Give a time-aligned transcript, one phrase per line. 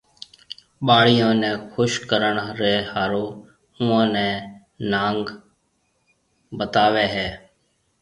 [0.85, 3.25] ٻاڙيون ني خوش ڪرڻ ري ۿارو
[3.79, 4.27] اوئون ني
[4.91, 5.23] نانگ
[6.57, 7.27] بتاوي ھيَََ